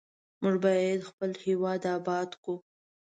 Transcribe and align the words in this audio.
موږ 0.41 0.55
باید 0.65 1.07
خپل 1.09 1.31
هیواد 1.45 1.81
آباد 1.97 2.29
کړو. 2.41 2.55